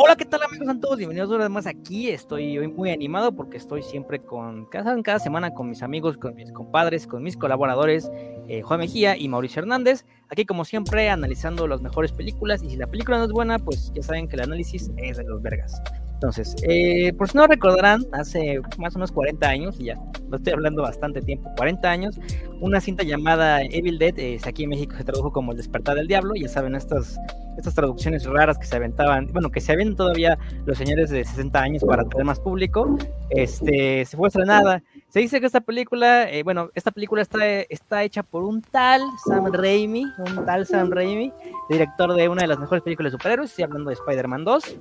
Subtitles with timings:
[0.00, 0.64] Hola, ¿qué tal amigos?
[0.64, 2.08] Sean todos bienvenidos una vez más aquí.
[2.08, 6.52] Estoy hoy muy animado porque estoy siempre con, cada, semana con mis amigos, con mis
[6.52, 8.08] compadres, con mis colaboradores,
[8.46, 10.06] eh, Juan Mejía y Mauricio Hernández.
[10.28, 13.90] Aquí como siempre analizando las mejores películas y si la película no es buena, pues
[13.92, 15.82] ya saben que el análisis es de los vergas.
[16.12, 20.36] Entonces, eh, por si no recordarán, hace más o menos 40 años, y ya lo
[20.36, 22.20] estoy hablando bastante tiempo, 40 años,
[22.60, 26.06] una cinta llamada Evil Dead, eh, aquí en México se tradujo como El despertar del
[26.06, 27.18] diablo, ya saben, estas,
[27.58, 31.60] estas traducciones raras que se aventaban, bueno, que se avientan todavía los señores de 60
[31.60, 32.96] años para tener más público,
[33.30, 34.82] este, se fue estrenada.
[35.08, 39.02] Se dice que esta película, eh, bueno, esta película está, está hecha por un tal
[39.26, 41.32] Sam Raimi, un tal Sam Raimi,
[41.68, 44.78] director de una de las mejores películas de superhéroes, estoy hablando de Spider-Man 2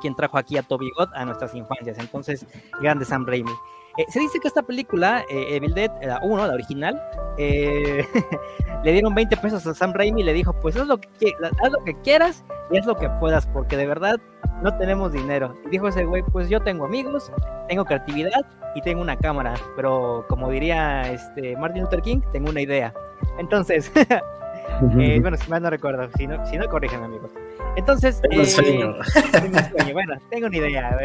[0.00, 1.98] quien trajo aquí a Toby God a nuestras infancias.
[1.98, 2.46] Entonces,
[2.80, 3.52] grande Sam Raimi.
[3.96, 7.02] Eh, se dice que esta película, eh, Evil Dead, la 1, la original,
[7.38, 8.06] eh,
[8.84, 11.70] le dieron 20 pesos a Sam Raimi y le dijo, pues haz lo, que, haz
[11.70, 14.20] lo que quieras y haz lo que puedas, porque de verdad
[14.62, 15.54] no tenemos dinero.
[15.66, 17.32] Y dijo ese güey, pues yo tengo amigos,
[17.68, 22.60] tengo creatividad y tengo una cámara, pero como diría este Martin Luther King, tengo una
[22.60, 22.94] idea.
[23.38, 23.90] Entonces,
[24.80, 27.32] bueno, si mal no recuerdo, si no, si no corríjanme amigos.
[27.76, 28.94] Entonces, tengo un eh, sueño.
[29.92, 30.96] Bueno, tengo una idea.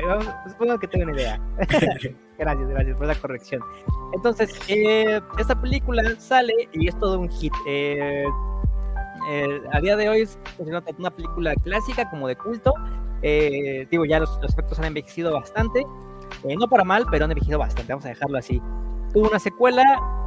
[0.47, 1.39] Supongo que tengo una idea.
[2.37, 3.61] Gracias, gracias por la corrección.
[4.13, 7.53] Entonces, eh, esta película sale y es todo un hit.
[7.67, 8.25] Eh,
[9.71, 12.73] a día de hoy es una película clásica, como de culto.
[13.21, 15.85] digo, ya los, los, efectos han envejecido bastante.
[16.43, 17.91] no para mal, pero han envejecido bastante.
[17.91, 18.61] Vamos a dejarlo así
[19.15, 19.83] tuvo una secuela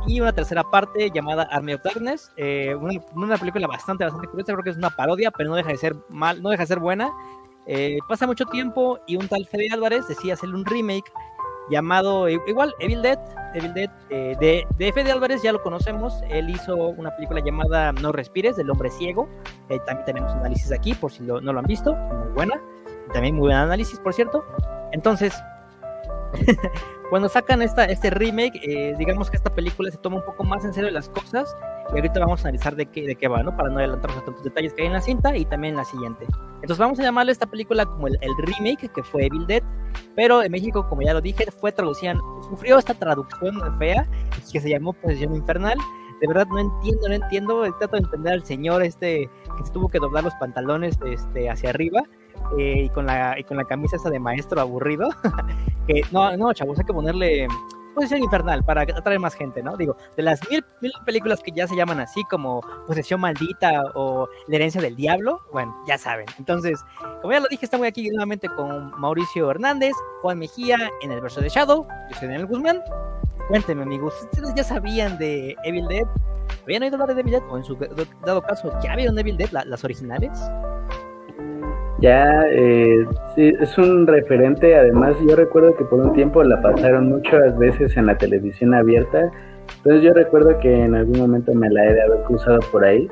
[0.07, 4.65] y una tercera parte llamada Army of Darkness, eh, una, película bastante, bastante curiosa, creo
[4.65, 7.13] que es una parodia, pero no deja de ser mal, no deja de ser buena.
[7.67, 11.13] Eh, pasa mucho tiempo y un tal Fede Álvarez decía hacerle un remake
[11.71, 13.19] llamado igual Evil Dead,
[13.55, 17.93] Evil Dead eh, de, de Fede Álvarez ya lo conocemos, él hizo una película llamada
[17.93, 19.29] No respires del hombre ciego,
[19.87, 22.61] también tenemos análisis aquí por si no lo han visto, muy buena,
[23.13, 24.45] también muy buen análisis por cierto.
[24.93, 25.35] Entonces,
[27.11, 30.65] cuando sacan esta, este remake, eh, digamos que esta película se toma un poco más
[30.65, 31.57] en serio las cosas.
[31.91, 33.57] Y ahorita vamos a analizar de qué, de qué va, ¿no?
[33.57, 35.85] Para no adelantarnos a tantos detalles que hay en la cinta y también en la
[35.87, 36.27] siguiente.
[36.57, 39.63] Entonces vamos a llamarle esta película como el, remake, que fue Evil Dead.
[40.15, 42.15] Pero en México, como ya lo dije, fue traducida,
[42.51, 44.07] sufrió esta traducción fea,
[44.53, 45.79] que se llamó Posesión Infernal.
[46.21, 47.63] De verdad no entiendo, no entiendo.
[47.79, 51.71] Trato de entender al señor este que se tuvo que doblar los pantalones este, hacia
[51.71, 52.03] arriba
[52.57, 55.09] eh, y, con la, y con la camisa esa de maestro aburrido.
[55.87, 57.49] que no, no, chavos, hay que ponerle
[57.99, 59.77] posesión infernal para atraer más gente, ¿no?
[59.77, 64.29] Digo, de las mil, mil, películas que ya se llaman así como posesión maldita o
[64.47, 66.27] la herencia del diablo, bueno, ya saben.
[66.39, 66.81] Entonces,
[67.21, 71.41] como ya lo dije, estamos aquí nuevamente con Mauricio Hernández, Juan Mejía en el verso
[71.41, 72.81] de Shadow, yo soy Daniel Guzmán.
[73.49, 76.07] Cuéntenme, amigos, ¿ustedes ya sabían de Evil Dead?
[76.63, 77.43] ¿Habían oído hablar de Evil Dead?
[77.51, 77.77] O en su
[78.25, 80.39] dado caso, ¿ya vieron Evil Dead, las originales?
[82.01, 87.09] Ya eh, sí, es un referente, además yo recuerdo que por un tiempo la pasaron
[87.09, 89.33] muchas veces en la televisión abierta,
[89.79, 93.09] entonces yo recuerdo que en algún momento me la he de haber cruzado por ahí.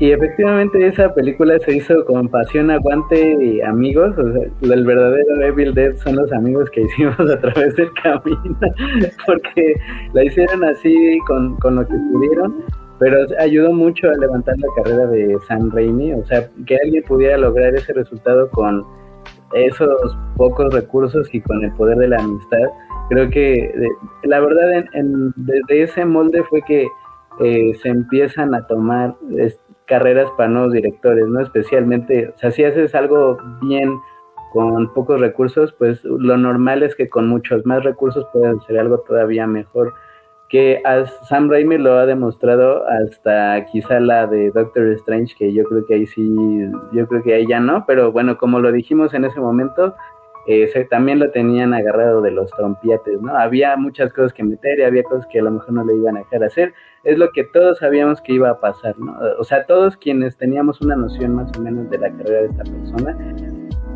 [0.00, 5.42] Y efectivamente esa película se hizo con pasión, aguante y amigos, o sea, el verdadero
[5.42, 8.58] Evil Dead son los amigos que hicimos a través del camino,
[9.26, 9.74] porque
[10.12, 12.64] la hicieron así con, con lo que pudieron
[12.98, 17.36] pero ayudó mucho a levantar la carrera de Sam Raimi, o sea, que alguien pudiera
[17.36, 18.84] lograr ese resultado con
[19.54, 22.66] esos pocos recursos y con el poder de la amistad.
[23.08, 23.72] Creo que
[24.24, 26.86] la verdad en, desde ese molde fue que
[27.40, 29.16] eh, se empiezan a tomar
[29.86, 31.40] carreras para nuevos directores, ¿no?
[31.40, 33.98] Especialmente, o sea, si haces algo bien
[34.52, 38.98] con pocos recursos, pues lo normal es que con muchos más recursos puedan hacer algo
[39.00, 39.92] todavía mejor
[40.54, 40.80] que
[41.28, 45.94] Sam Raimi lo ha demostrado hasta quizá la de Doctor Strange, que yo creo que
[45.94, 46.32] ahí sí,
[46.92, 49.96] yo creo que ahí ya no, pero bueno, como lo dijimos en ese momento,
[50.46, 53.36] eh, también lo tenían agarrado de los trompiates, ¿no?
[53.36, 56.18] Había muchas cosas que meter y había cosas que a lo mejor no le iban
[56.18, 56.72] a dejar hacer,
[57.02, 59.12] es lo que todos sabíamos que iba a pasar, ¿no?
[59.40, 62.62] O sea, todos quienes teníamos una noción más o menos de la carrera de esta
[62.62, 63.18] persona,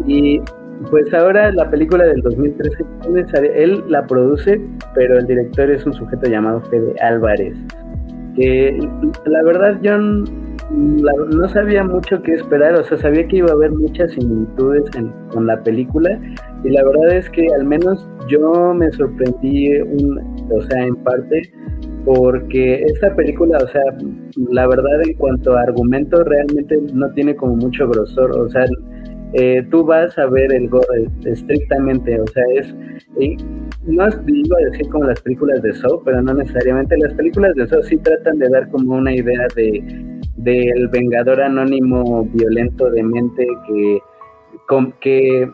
[0.08, 0.42] y
[0.90, 2.84] pues ahora la película del 2013,
[3.54, 4.60] él la produce,
[4.94, 7.56] pero el director es un sujeto llamado Fede Álvarez.
[8.34, 8.78] Que
[9.26, 13.72] la verdad yo no sabía mucho qué esperar, o sea, sabía que iba a haber
[13.72, 14.84] muchas similitudes
[15.32, 16.20] con la película
[16.62, 20.18] y la verdad es que al menos yo me sorprendí, un,
[20.50, 21.50] o sea, en parte
[22.04, 23.82] porque esta película, o sea,
[24.50, 28.64] la verdad en cuanto a argumento realmente no tiene como mucho grosor, o sea,
[29.34, 32.74] eh, tú vas a ver el gore estrictamente, o sea, es,
[33.84, 37.66] no es, a decir como las películas de Saw, pero no necesariamente, las películas de
[37.66, 43.46] Saw sí tratan de dar como una idea de del vengador anónimo violento de mente
[43.66, 44.00] que
[45.00, 45.50] que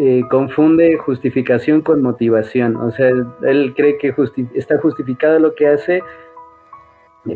[0.00, 2.76] eh, confunde justificación con motivación.
[2.76, 4.14] O sea, él, cree que
[4.54, 6.02] está justificado lo que hace,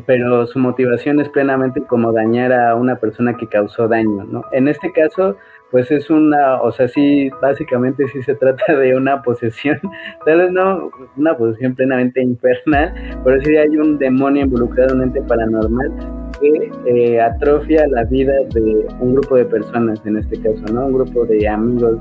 [0.07, 4.45] pero su motivación es plenamente como dañar a una persona que causó daño, ¿no?
[4.53, 5.37] En este caso,
[5.71, 9.81] pues es una, o sea, sí, básicamente sí se trata de una posesión,
[10.25, 15.23] tal vez no una posesión plenamente infernal, pero sí hay un demonio involucrado, un ente
[15.23, 15.93] paranormal
[16.41, 20.87] que eh, atrofia la vida de un grupo de personas, en este caso, ¿no?
[20.87, 21.99] Un grupo de amigos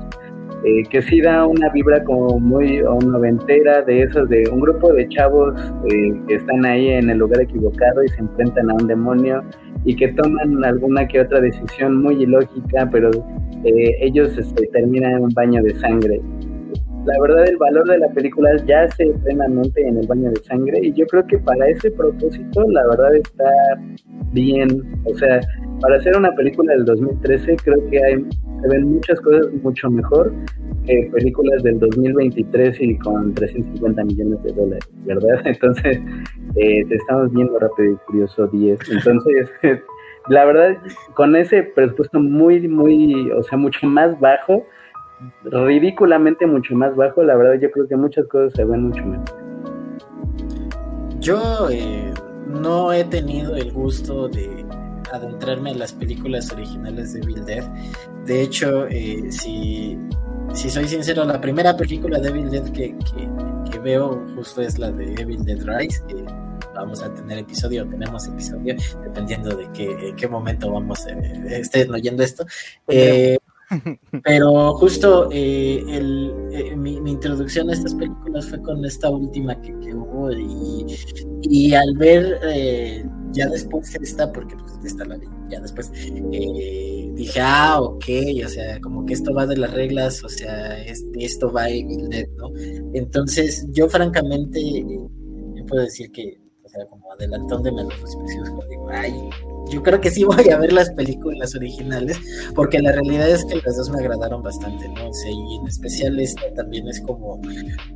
[0.64, 5.08] eh, que sí da una vibra como muy noventera de esos, de un grupo de
[5.08, 5.54] chavos
[5.90, 9.42] eh, que están ahí en el lugar equivocado y se enfrentan a un demonio
[9.84, 13.10] y que toman alguna que otra decisión muy ilógica, pero
[13.64, 16.20] eh, ellos este, terminan en un baño de sangre.
[17.06, 20.92] La verdad, el valor de la película yace plenamente en el baño de sangre y
[20.92, 23.50] yo creo que para ese propósito, la verdad está
[24.32, 24.82] bien.
[25.04, 25.40] O sea,
[25.80, 28.26] para hacer una película del 2013, creo que hay
[28.60, 30.32] se ven muchas cosas mucho mejor
[30.86, 35.40] que películas del 2023 y con 350 millones de dólares, ¿verdad?
[35.44, 35.98] Entonces,
[36.56, 38.78] eh, te estamos viendo Rápido y Furioso 10.
[38.90, 39.50] Entonces,
[40.28, 40.78] la verdad,
[41.14, 44.64] con ese presupuesto muy, muy, o sea, mucho más bajo,
[45.44, 49.46] ridículamente mucho más bajo, la verdad yo creo que muchas cosas se ven mucho mejor.
[51.20, 52.12] Yo eh,
[52.46, 54.64] no he tenido el gusto de
[55.12, 57.64] adentrarme en las películas originales de Bill Dead.
[58.24, 59.98] De hecho, eh, si,
[60.52, 62.94] si, soy sincero, la primera película de Evil Dead que,
[63.70, 66.24] que, veo justo es la de Evil Dead Rise, que
[66.74, 72.22] vamos a tener episodio, tenemos episodio, dependiendo de qué, qué momento vamos, eh, estén oyendo
[72.22, 72.44] esto.
[72.88, 73.38] Eh,
[74.24, 79.72] pero justo eh, el, eh, mi, introducción a estas películas fue con esta última que,
[79.94, 80.86] hubo y,
[81.42, 87.40] y, al ver eh, ya después esta, porque pues esta la vi, ya después dije,
[87.40, 88.04] ah, ok,
[88.44, 92.28] o sea, como que esto va de las reglas, o sea, esto va en Dead,
[92.36, 92.50] ¿no?
[92.94, 94.84] Entonces yo francamente,
[95.66, 96.45] puedo decir que
[96.84, 97.94] como adelantón de menos
[98.68, 99.30] digo, ay,
[99.68, 102.18] yo creo que sí voy a ver las películas originales,
[102.54, 105.08] porque la realidad es que las dos me agradaron bastante, ¿no?
[105.08, 107.40] O sea, y en especial esta también es como,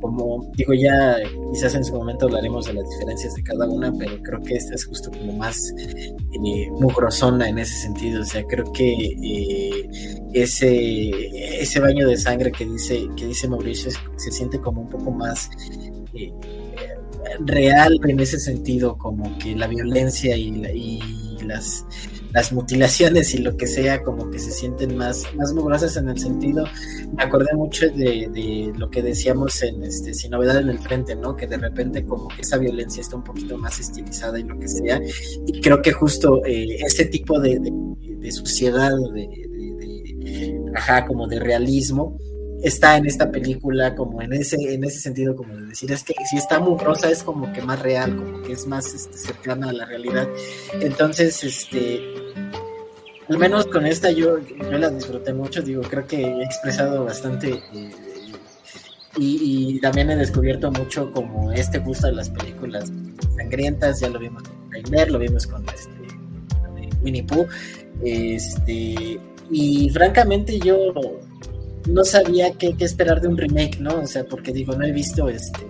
[0.01, 1.17] como, digo, ya
[1.53, 4.75] quizás en su momento hablaremos de las diferencias de cada una, pero creo que esta
[4.75, 9.89] es justo como más eh, mugrosona en ese sentido, o sea, creo que eh,
[10.33, 15.11] ese, ese baño de sangre que dice, que dice Mauricio se siente como un poco
[15.11, 15.49] más...
[16.13, 16.31] Eh,
[17.39, 20.99] real en ese sentido, como que la violencia y,
[21.45, 21.85] las,
[22.33, 26.19] las mutilaciones y lo que sea, como que se sienten más, más mugrosas en el
[26.19, 26.65] sentido.
[27.17, 31.35] Me acordé mucho de, lo que decíamos en este Sin Novedad en el Frente, ¿no?
[31.35, 34.67] Que de repente como que esa violencia está un poquito más estilizada y lo que
[34.67, 35.01] sea.
[35.47, 39.27] Y creo que justo eh, ese tipo de, de suciedad, de,
[41.07, 42.17] como de realismo,
[42.63, 46.13] está en esta película como en ese en ese sentido como de decir es que
[46.29, 49.69] si está muy rosa es como que más real como que es más este, cercana
[49.69, 50.27] a la realidad.
[50.79, 52.01] Entonces este
[53.29, 57.61] al menos con esta yo, yo la disfruté mucho digo creo que he expresado bastante
[57.73, 57.91] eh,
[59.17, 62.91] y, también he descubierto mucho como este gusto de las películas
[63.35, 65.89] sangrientas ya lo vimos con Primer, lo vimos con este
[67.03, 67.47] Winnie Pooh
[68.03, 69.19] este
[69.49, 70.93] y francamente yo
[71.87, 74.01] no sabía qué, esperar de un remake, ¿no?
[74.01, 75.67] O sea, porque digo, no he visto este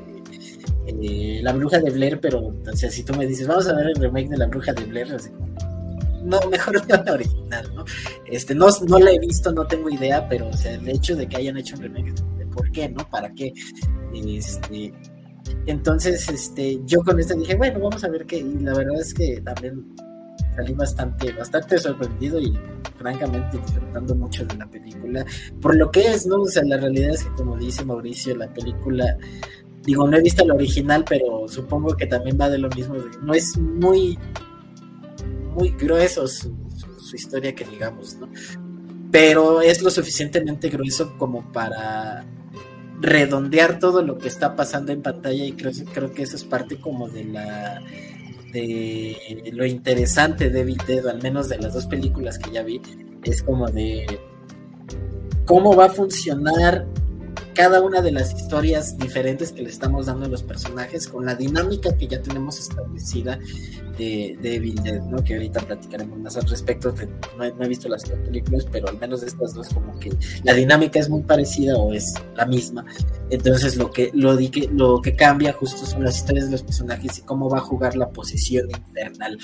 [0.87, 3.87] eh, La Bruja de Blair, pero o sea, si tú me dices, vamos a ver
[3.87, 5.15] el remake de La Bruja de Blair,
[6.23, 7.85] no, mejor la original, ¿no?
[8.25, 11.27] Este, no, no la he visto, no tengo idea, pero o sea, el hecho de
[11.27, 12.13] que hayan hecho un remake,
[12.53, 13.07] por qué, ¿no?
[13.09, 13.53] ¿Para qué?
[14.13, 14.93] Este,
[15.65, 19.13] entonces, este, yo con esto dije, bueno, vamos a ver qué, y la verdad es
[19.13, 19.95] que también
[20.55, 22.57] salí bastante, bastante sorprendido y
[22.97, 25.25] francamente disfrutando mucho de la película.
[25.61, 26.41] Por lo que es, ¿no?
[26.41, 29.17] O sea, la realidad es que como dice Mauricio, la película,
[29.83, 32.95] digo, no he visto la original, pero supongo que también va de lo mismo.
[33.21, 34.17] no es muy,
[35.55, 36.55] muy grueso su,
[37.13, 38.29] historia que digamos, ¿no?
[39.11, 42.25] Pero es lo suficientemente grueso como para
[43.01, 46.79] redondear todo lo que está pasando en pantalla y creo, creo que eso es parte
[46.79, 47.81] como de la
[48.51, 50.79] de lo interesante de Evil
[51.09, 52.81] al menos de las dos películas que ya vi,
[53.23, 54.19] es como de
[55.45, 56.85] cómo va a funcionar
[57.53, 61.35] cada una de las historias diferentes que le estamos dando a los personajes con la
[61.35, 63.39] dinámica que ya tenemos establecida
[63.97, 65.23] de, de Evil Dead, ¿no?
[65.23, 66.93] Que ahorita platicaremos más al respecto.
[67.37, 70.11] no, he, visto las dos películas, pero al menos de estas dos como que
[70.43, 72.85] la dinámica es muy parecida o es la misma.
[73.29, 77.19] Entonces lo que, lo, que, lo que cambia justo son las historias de los personajes
[77.19, 79.37] y cómo va a jugar la posición infernal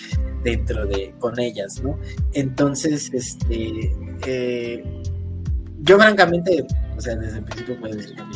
[0.43, 1.99] dentro de con ellas, ¿no?
[2.33, 3.91] Entonces, este...
[4.25, 4.83] Eh,
[5.79, 6.65] yo francamente,
[6.95, 8.35] o sea, desde el principio puedo decir que a mí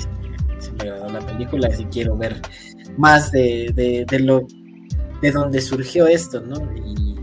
[0.77, 2.41] me agradó la película y quiero ver
[2.97, 3.71] más de,
[4.07, 4.45] de, lo
[5.21, 6.55] de dónde surgió esto, ¿no?
[6.75, 7.17] Y,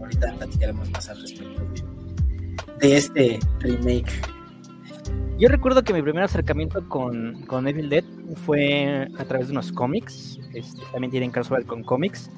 [0.00, 1.62] ahorita platicaremos más al respecto
[2.80, 4.12] de, este remake.
[5.38, 8.04] Yo recuerdo que mi primer acercamiento con, con Evil Dead
[8.44, 10.38] fue a través de unos cómics.
[10.52, 12.30] Este, también tienen crossover con cómics.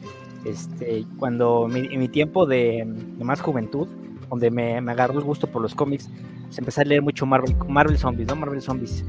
[0.46, 2.84] Este, cuando mi, en mi tiempo de,
[3.18, 3.88] más juventud,
[4.30, 6.10] donde me, me, agarró el gusto por los cómics,
[6.50, 8.36] se empecé a leer mucho Marvel, Marvel Zombies, ¿no?
[8.36, 9.04] Marvel Zombies.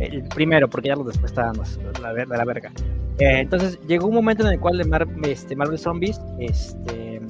[0.00, 1.56] El primero, porque ya los después estaban
[2.02, 2.72] la, la, la verga.
[3.18, 4.80] Eh, entonces llegó un momento en el cual
[5.24, 7.20] este, Marvel Zombies este,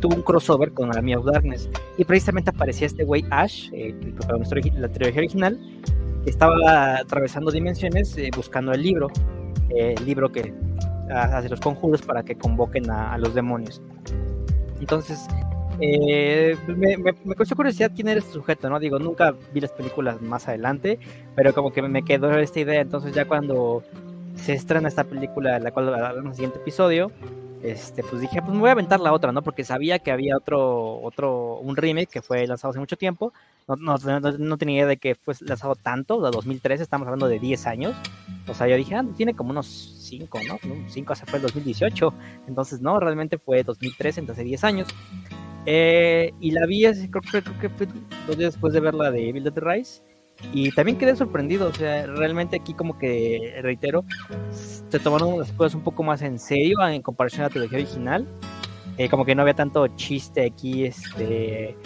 [0.00, 4.14] tuvo un crossover con Army of Darkness y precisamente aparecía este güey Ash, eh, el
[4.14, 5.60] protagonista de la trilogía original,
[6.24, 9.08] que estaba atravesando dimensiones eh, buscando el libro,
[9.68, 10.54] el libro que
[11.10, 13.82] hace los conjuros para que convoquen a, los demonios.
[14.80, 15.26] Entonces,
[15.78, 18.78] me, me, me, causó curiosidad quién era este sujeto, ¿no?
[18.78, 20.98] Digo, nunca vi las películas más adelante,
[21.34, 22.80] pero como que me quedó esta idea.
[22.80, 23.82] Entonces, ya cuando
[24.36, 27.10] se estrena esta película, la cual hablar en el siguiente episodio,
[27.62, 29.42] este, pues dije, pues me voy a aventar la otra, ¿no?
[29.42, 33.32] Porque sabía que había otro, otro, un remake que fue lanzado hace mucho tiempo.
[33.68, 37.38] No, no, no, tenía idea de que fue lanzado tanto, de 2013, estamos hablando de
[37.38, 37.94] 10 años.
[38.48, 39.66] O sea, yo dije, ah, tiene como unos
[40.08, 40.58] 5, ¿no?
[40.88, 42.12] 5 se fue el 2018.
[42.48, 44.88] Entonces, no, realmente fue 2013, entonces 10 años.
[45.66, 47.86] Eh, y la vi, creo, creo, que
[48.26, 50.02] dos días después de ver la de Evil Dead Rise.
[50.52, 54.04] Y también quedé sorprendido, o sea, realmente aquí como que, reitero,
[54.50, 58.26] se tomaron las cosas un poco más en serio en comparación a la trilogía original.
[58.98, 61.76] Eh, como que no había tanto chiste aquí, este,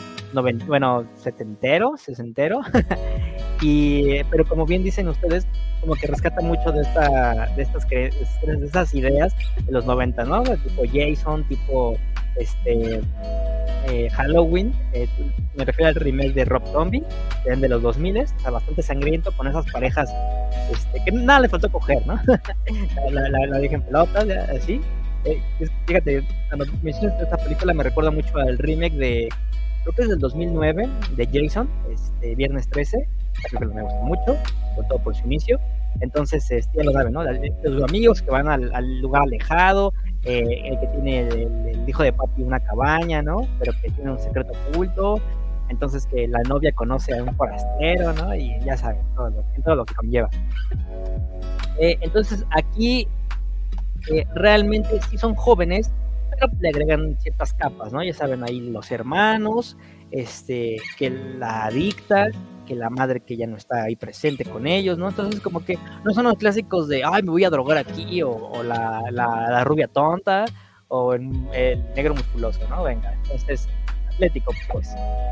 [0.66, 2.60] bueno, setentero, sesentero.
[3.60, 5.46] y, pero como bien dicen ustedes,
[5.80, 8.10] como que rescata mucho de, esta, de, estas, de
[8.64, 10.42] estas ideas de los 90, ¿no?
[10.42, 11.96] Tipo Jason, tipo,
[12.36, 13.00] este,
[13.88, 15.08] eh, Halloween, eh,
[15.54, 17.04] me refiero al remake de Rob Zombie,
[17.44, 20.10] de los 2000, está bastante sangriento con esas parejas
[20.70, 22.18] este, que nada le faltó coger, ¿no?
[23.10, 24.80] la, la, la, en pelotas, así.
[25.24, 25.40] Eh,
[25.86, 29.28] fíjate, cuando mencionas esta película me recuerda mucho al remake de,
[29.86, 33.08] creo que es del 2009, de Jason, este, Viernes 13,
[33.50, 34.36] creo que me gusta mucho,
[34.74, 35.60] sobre todo por su inicio.
[36.00, 37.22] Entonces, este, ya lo saben, ¿no?
[37.62, 39.92] Los amigos que van al, al lugar alejado,
[40.24, 43.46] eh, el que tiene el, hijo de papi una cabaña, ¿no?
[43.60, 45.20] Pero que tiene un secreto oculto,
[45.68, 48.34] entonces que la novia conoce a un forastero, ¿no?
[48.34, 50.28] Y ya saben, todo lo, todo lo que conlleva.
[51.78, 53.06] Eh, entonces aquí
[54.10, 55.92] eh, realmente sí son jóvenes,
[56.38, 58.02] pero le agregan ciertas capas, ¿no?
[58.02, 59.76] Ya saben ahí los hermanos,
[60.10, 62.28] este, que la adicta,
[62.66, 65.08] que la madre que ya no está ahí presente con ellos, ¿no?
[65.08, 68.62] Entonces como que no son los clásicos de, ay, me voy a drogar aquí, o,
[68.62, 70.44] la, la, rubia tonta,
[70.88, 71.30] o el,
[71.94, 72.82] negro musculoso, ¿no?
[72.82, 73.68] Venga, entonces
[74.16, 74.88] atlético, pues.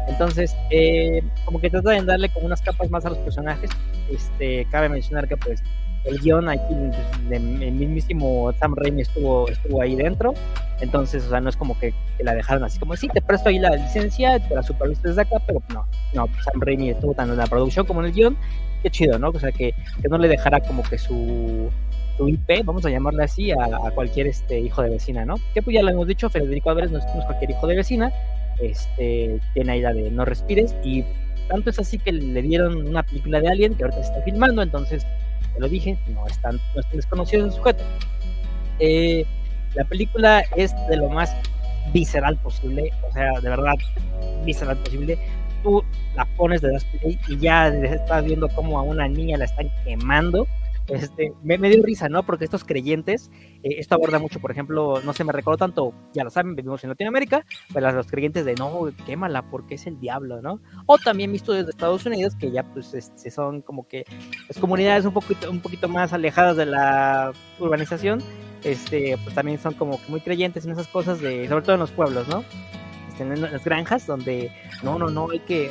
[0.08, 3.70] Entonces, eh, como que trata de darle como unas capas más a los personajes.
[4.10, 5.62] Este, cabe mencionar que pues
[6.04, 6.74] el guion aquí,
[7.30, 10.34] el mismísimo Sam Raimi estuvo, estuvo ahí dentro,
[10.80, 13.58] entonces, o sea, no es como que, la dejaron así como, sí, te presto ahí
[13.58, 17.38] la licencia, te la superviste desde acá, pero no, no, Sam Raimi estuvo tanto en
[17.38, 18.36] la producción como en el guion,
[18.82, 19.30] qué chido, ¿no?
[19.30, 21.70] O sea, que, que no le dejara como que su,
[22.16, 25.36] su IP, vamos a llamarle así, a, cualquier este hijo de vecina, ¿no?
[25.54, 28.12] Que pues ya lo hemos dicho, Federico Álvarez no es, cualquier hijo de vecina,
[28.60, 31.04] este, tiene ahí la de No Respires, y
[31.48, 34.62] tanto es así que le dieron una película de Alien que ahorita se está filmando,
[34.62, 35.06] entonces
[35.58, 37.82] lo dije, no es tan, no es desconocido el sujeto.
[38.78, 39.24] Eh,
[39.74, 41.34] la película es de lo más
[41.92, 43.74] visceral posible, o sea, de verdad,
[44.44, 45.18] visceral posible.
[45.62, 45.82] Tú
[46.14, 50.46] la pones de las y ya estás viendo cómo a una niña la están quemando
[50.88, 52.24] este, me, dio risa, ¿no?
[52.24, 53.30] Porque estos creyentes,
[53.62, 56.84] eh, esto aborda mucho, por ejemplo, no se me recuerdo tanto, ya lo saben, vivimos
[56.84, 60.60] en Latinoamérica, pero los creyentes de no, quémala porque es el diablo, ¿no?
[60.86, 64.04] O también visto desde Estados Unidos, que ya pues este, son como que
[64.48, 68.20] las comunidades un poquito, un poquito más alejadas de la urbanización,
[68.62, 71.80] este, pues también son como que muy creyentes en esas cosas, de, sobre todo en
[71.80, 72.44] los pueblos, ¿no?
[73.20, 74.50] En las granjas donde
[74.82, 75.70] no, no, no, hay que,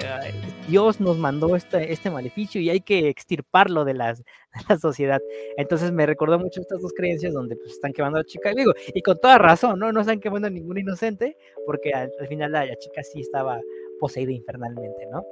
[0.67, 4.23] Dios nos mandó este, este maleficio y hay que extirparlo de, las,
[4.69, 5.21] la sociedad.
[5.57, 8.55] Entonces me recordó mucho estas dos creencias donde pues están quemando a la chica, y
[8.55, 9.91] digo, y con toda razón, ¿no?
[9.91, 13.59] No están quemando a ningún inocente, porque al, final la, chica sí estaba
[13.99, 15.23] poseída infernalmente, ¿no?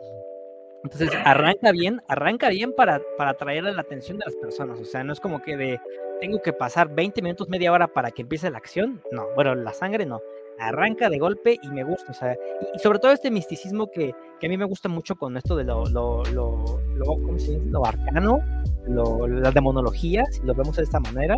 [0.83, 4.79] Entonces arranca bien, arranca bien para, para atraer la atención de las personas.
[4.79, 5.79] O sea, no es como que de
[6.19, 8.99] tengo que pasar 20 minutos, media hora para que empiece la acción.
[9.11, 10.21] No, bueno, la sangre no
[10.59, 12.35] arranca de golpe y me gusta, o sea,
[12.73, 15.63] y, sobre todo este misticismo que, que, a mí me gusta mucho con esto de
[15.63, 17.65] lo, lo, lo, lo ¿cómo se dice?
[17.65, 18.39] Lo arcano,
[18.87, 21.37] la demonología, si lo vemos de esta manera,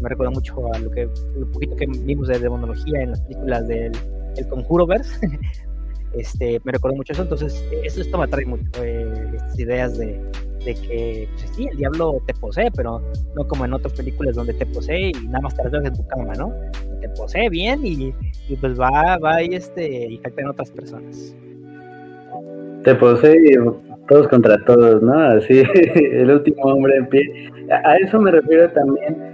[0.00, 3.66] me recuerda mucho a lo que, lo poquito que vimos de demonología en las películas
[3.66, 3.92] del
[4.36, 5.28] el Conjuroverse,
[6.14, 10.20] este, me recordó mucho eso, entonces eso, esto me atrae mucho, eh, estas ideas de,
[10.64, 13.02] de que pues, sí, el diablo te posee, pero
[13.34, 16.06] no como en otras películas donde te posee y nada más te las en tu
[16.08, 16.52] cama, ¿no?
[17.00, 18.12] Te posee bien y,
[18.48, 21.36] y pues va, va y este, y afecta en otras personas.
[22.84, 23.56] Te posee
[24.08, 25.18] todos contra todos, ¿no?
[25.18, 25.62] Así,
[25.94, 27.50] el último hombre en pie.
[27.84, 29.29] A eso me refiero también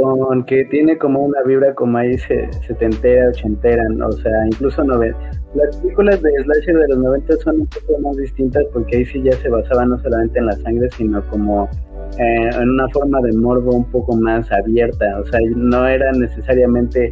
[0.00, 5.30] con que tiene como una vibra como ahí setentera, ochentera, o sea, incluso noventa.
[5.54, 9.22] Las películas de Slasher de los 90 son un poco más distintas porque ahí sí
[9.22, 11.68] ya se basaban no solamente en la sangre, sino como
[12.18, 17.06] eh, en una forma de morbo un poco más abierta, o sea, no era necesariamente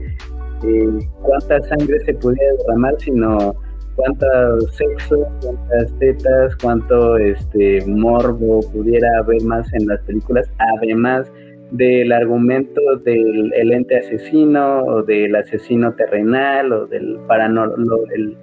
[0.65, 3.55] eh, cuánta sangre se pudiera derramar, sino
[3.97, 4.27] cuánto
[4.73, 11.31] sexo, cuántas tetas, cuánto este morbo pudiera haber más en las películas, además
[11.71, 18.37] del argumento del ente asesino o del asesino terrenal o del paranormal,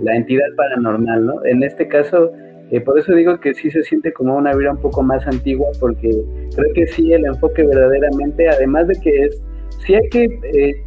[0.00, 1.44] la entidad paranormal, ¿no?
[1.44, 2.30] En este caso,
[2.70, 5.68] eh, por eso digo que sí se siente como una vida un poco más antigua
[5.80, 6.10] porque
[6.54, 9.42] creo que sí el enfoque verdaderamente, además de que es,
[9.84, 10.84] sí hay que, eh,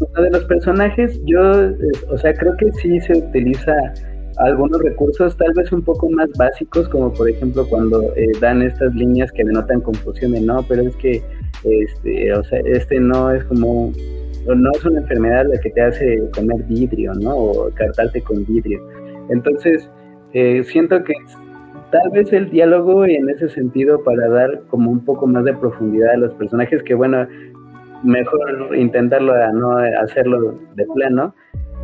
[0.00, 1.74] uno de los personajes, yo, eh,
[2.08, 3.74] o sea, creo que sí se utiliza
[4.38, 8.94] algunos recursos tal vez un poco más básicos, como por ejemplo cuando eh, dan estas
[8.94, 11.22] líneas que denotan confusión de no, pero es que
[11.64, 13.92] este, o sea, este no es como,
[14.46, 17.36] no es una enfermedad la que te hace comer vidrio, ¿no?
[17.36, 18.80] O cartarte con vidrio.
[19.28, 19.88] Entonces,
[20.32, 21.12] eh, siento que
[21.90, 26.12] tal vez el diálogo en ese sentido para dar como un poco más de profundidad
[26.12, 27.26] a los personajes, que bueno,
[28.02, 31.34] mejor intentarlo a no hacerlo de plano,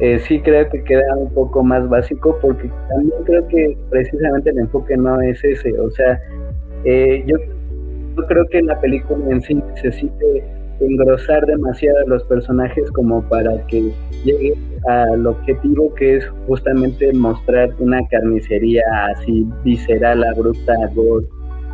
[0.01, 4.59] eh, sí creo que queda un poco más básico porque también creo que precisamente el
[4.59, 5.73] enfoque no es ese.
[5.81, 6.21] O sea,
[6.85, 7.37] eh, yo,
[8.29, 10.45] creo que la película en sí necesite
[10.81, 13.91] engrosar demasiado a los personajes como para que
[14.25, 14.55] llegue
[14.87, 21.27] al objetivo que es justamente mostrar una carnicería así visceral, abrupta, gore,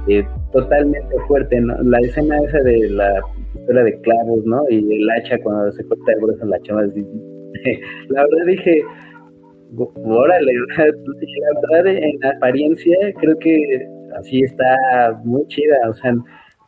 [0.07, 1.61] eh, totalmente fuerte.
[1.61, 1.77] ¿no?
[1.83, 3.21] La escena esa de la
[3.53, 4.63] pistola de clavos, ¿no?
[4.71, 6.83] Y el hacha cuando se corta el brazo en la chava
[8.09, 8.83] la verdad dije,
[10.05, 13.87] órale, la verdad en apariencia creo que
[14.19, 16.15] así está muy chida, o sea,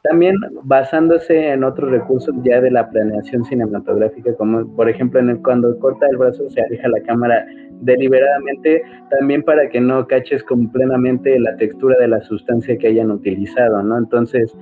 [0.05, 5.42] también basándose en otros recursos ya de la planeación cinematográfica, como por ejemplo en el,
[5.42, 7.47] cuando corta el brazo se aleja la cámara
[7.81, 13.11] deliberadamente, también para que no caches con plenamente la textura de la sustancia que hayan
[13.11, 13.97] utilizado, ¿no?
[13.99, 14.55] Entonces,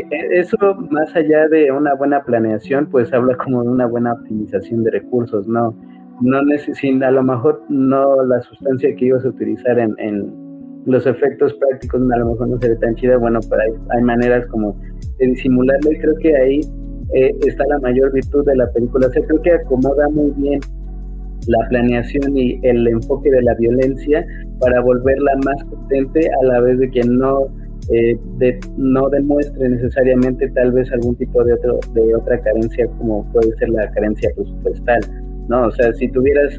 [0.00, 0.56] eso
[0.90, 5.46] más allá de una buena planeación, pues habla como de una buena optimización de recursos,
[5.46, 5.76] ¿no?
[6.20, 10.44] No necesita, a lo mejor no la sustancia que ibas a utilizar en,
[10.86, 14.46] los efectos prácticos, a lo mejor no se ve tan chida, bueno, pero hay, maneras
[14.48, 14.76] como
[15.18, 16.60] de disimularlo y creo que ahí
[17.14, 19.06] eh, está la mayor virtud de la película.
[19.06, 20.60] O sea, creo que acomoda muy bien
[21.46, 24.26] la planeación y el enfoque de la violencia
[24.60, 27.46] para volverla más potente a la vez de que no
[27.90, 28.18] eh,
[28.76, 33.68] no demuestre necesariamente tal vez algún tipo de, otro, de otra carencia como puede ser
[33.70, 35.00] la carencia presupuestal,
[35.48, 35.66] ¿no?
[35.66, 36.58] O sea, si tuvieras,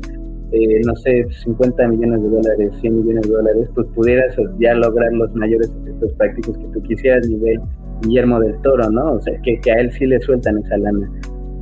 [0.52, 5.12] eh, no sé, 50 millones de dólares, 100 millones de dólares, pues pudieras ya lograr
[5.14, 7.60] los mayores efectos prácticos que tú quisieras nivel
[8.02, 9.14] Guillermo del Toro, ¿no?
[9.14, 11.10] O sea, que, que a él sí le sueltan esa lana.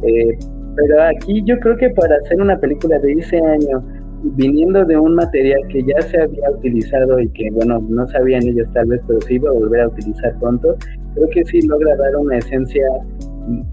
[0.03, 0.37] Eh,
[0.75, 3.83] pero aquí yo creo que para hacer una película de ese año,
[4.23, 8.67] viniendo de un material que ya se había utilizado y que, bueno, no sabían ellos
[8.73, 10.75] tal vez, pero se iba a volver a utilizar pronto,
[11.15, 12.85] creo que sí logra dar una esencia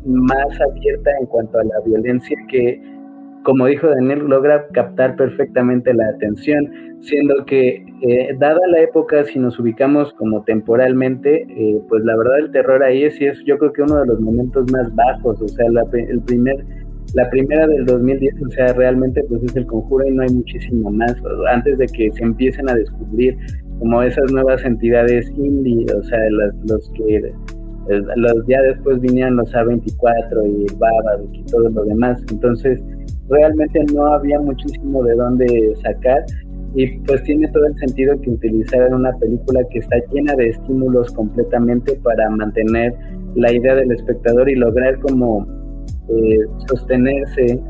[0.04, 2.82] más abierta en cuanto a la violencia que,
[3.44, 6.68] como dijo Daniel, logra captar perfectamente la atención,
[7.00, 12.40] siendo que, eh, dada la época, si nos ubicamos como temporalmente, eh, pues la verdad
[12.40, 15.48] el terror ahí es, es yo creo que uno de los momentos más bajos, o
[15.48, 16.64] sea, el primer
[17.14, 20.90] la primera del 2010, o sea, realmente pues es el conjuro y no hay muchísimo
[20.90, 21.14] más.
[21.50, 23.36] Antes de que se empiecen a descubrir
[23.78, 27.32] como esas nuevas entidades indie, o sea, los, que
[27.88, 32.22] los ya después vinieron los A24 y el y todo lo demás.
[32.30, 32.80] Entonces,
[33.28, 36.24] realmente no había muchísimo de dónde sacar
[36.74, 41.10] y pues tiene todo el sentido que utilizar una película que está llena de estímulos
[41.12, 42.94] completamente para mantener
[43.34, 45.46] la idea del espectador y lograr como
[46.10, 47.60] eh, sostenerse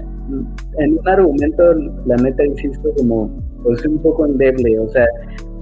[0.78, 1.74] en un argumento,
[2.06, 3.30] la neta, insisto, como
[3.62, 5.06] pues un poco endeble, o sea,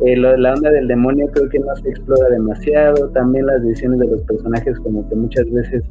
[0.07, 4.07] eh, la onda del demonio creo que no se explora demasiado, también las decisiones de
[4.07, 5.83] los personajes como que muchas veces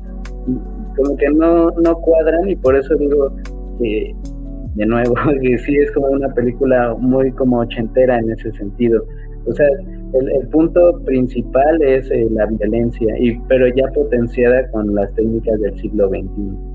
[0.96, 3.36] como que no, no cuadran y por eso digo
[3.80, 4.16] que
[4.78, 9.04] de nuevo, que sí es como una película muy como ochentera en ese sentido.
[9.46, 9.68] O sea,
[10.14, 15.78] el, punto principal es eh, la violencia, y, pero ya potenciada con las técnicas del
[15.80, 16.67] siglo XXI.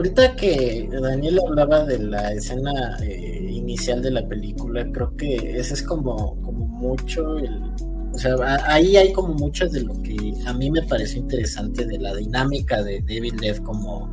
[0.00, 5.74] Ahorita que Daniel hablaba de la escena eh, inicial de la película, creo que ese
[5.74, 7.60] es como, como mucho el,
[8.10, 8.34] o sea,
[8.64, 12.82] ahí hay como mucho de lo que a mí me pareció interesante de la dinámica
[12.82, 14.10] de Devil Dead como,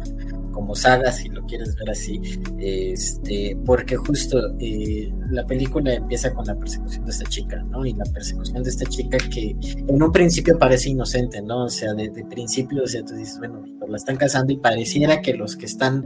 [0.57, 2.19] como saga, si lo quieres ver así,
[2.57, 7.85] este, porque justo eh, la película empieza con la persecución de esta chica, ¿no?
[7.85, 9.55] Y la persecución de esta chica que
[9.87, 11.65] en un principio parece inocente, ¿no?
[11.65, 15.35] O sea, de, principio, o sea, tú dices, bueno, la están cazando y pareciera que
[15.35, 16.03] los que están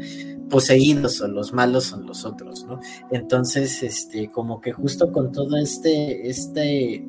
[0.50, 2.82] poseídos o los malos son los otros, ¿no?
[3.10, 7.08] Entonces, este, como que justo con todo este, este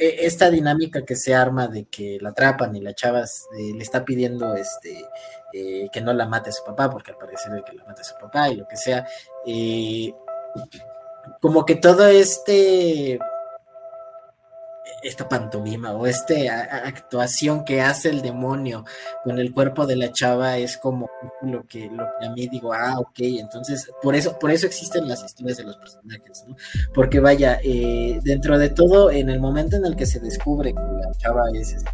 [0.00, 4.04] esta dinámica que se arma de que la atrapan y la chava eh, le está
[4.04, 5.04] pidiendo este
[5.52, 8.14] eh, que no la mate su papá, porque al parecer el que la mate su
[8.16, 9.06] papá y lo que sea,
[9.46, 10.12] eh,
[11.40, 13.18] como que todo este
[15.02, 16.34] esta pantomima o esta
[16.84, 18.84] actuación que hace el demonio
[19.24, 21.08] con el cuerpo de la chava es como
[21.42, 25.08] lo que, lo que a mí digo, ah, ok, entonces por eso, por eso existen
[25.08, 26.56] las historias de los personajes, ¿no?
[26.94, 30.80] Porque vaya, eh, dentro de todo, en el momento en el que se descubre que
[30.80, 31.90] la chava es este,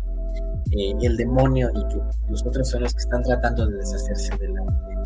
[0.72, 4.48] eh, el demonio y que los otros son los que están tratando de deshacerse de
[4.48, 4.96] la, de,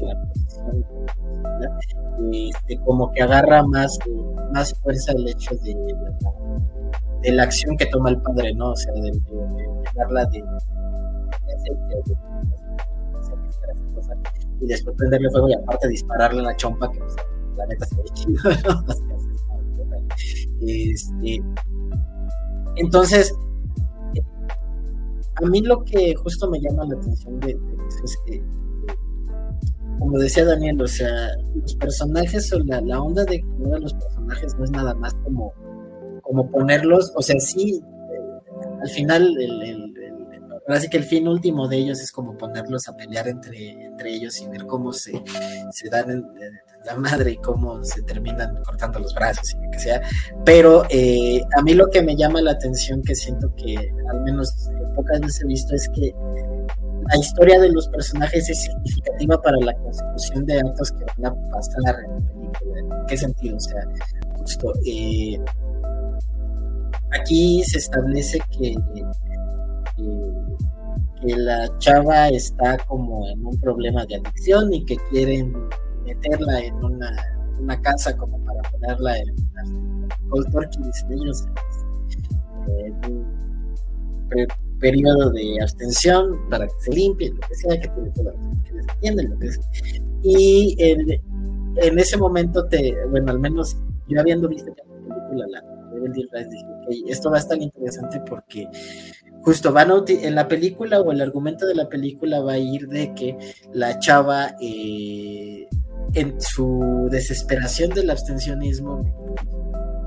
[0.00, 0.84] la posición,
[2.32, 3.98] este, como que agarra más,
[4.52, 5.74] más fuerza el hecho de
[7.22, 8.70] de la acción que toma el padre, ¿no?
[8.70, 9.12] O sea, de,
[9.94, 10.42] darla de,
[14.60, 17.16] y después prenderle fuego y aparte dispararle a la chompa que pues,
[17.56, 18.50] la neta se ve chido,
[20.60, 21.42] este,
[22.76, 23.34] entonces
[25.42, 28.42] a mí lo que justo me llama la atención de, eso es que
[30.00, 34.56] como decía Daniel, o sea, los personajes o la, la onda de de los personajes
[34.58, 35.52] no es nada más como
[36.22, 37.82] como ponerlos, o sea, sí,
[38.82, 42.96] al final, el, el, sí que el fin último de ellos es como ponerlos a
[42.96, 45.20] pelear entre, entre ellos y ver cómo se,
[45.72, 46.24] se dan
[46.84, 50.00] la madre y cómo se terminan cortando los brazos y lo que sea.
[50.44, 53.76] Pero eh, a mí lo que me llama la atención, que siento que
[54.08, 56.14] al menos pocas veces he visto, es que
[57.12, 61.50] la historia de los personajes es significativa para la consecución de actos que van a
[61.50, 62.80] pasar en la película.
[63.00, 63.56] ¿En qué sentido?
[63.56, 63.82] O sea,
[64.38, 64.72] justo.
[64.86, 65.38] Eh,
[67.12, 68.74] aquí se establece que,
[69.96, 75.54] que, la chava está como en un problema de adicción y que quieren
[76.04, 77.10] meterla en una,
[77.60, 79.36] una casa como para ponerla en
[80.30, 80.46] cold
[81.10, 81.46] ellos
[82.68, 88.34] en un periodo de abstención para que se limpie, lo que sea, que tiene todas
[88.64, 89.60] que les entienden lo que es.
[90.22, 91.10] Y en,
[91.76, 93.76] en, ese momento te, bueno, al menos
[94.08, 95.70] yo habiendo visto la película, la
[97.06, 98.68] esto va a estar interesante porque
[99.42, 102.88] justo van a en la película o el argumento de la película va a ir
[102.88, 103.36] de que
[103.72, 105.66] la chava eh,
[106.14, 109.29] en su desesperación del abstencionismo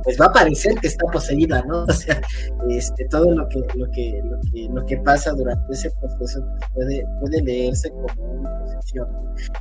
[0.04, 1.84] pues va a parecer que está poseída, ¿no?
[1.94, 2.22] O sea,
[2.70, 6.72] este, todo lo que, lo que, lo que, lo que pasa durante ese proceso pues,
[6.74, 9.08] puede, puede leerse como una posesión.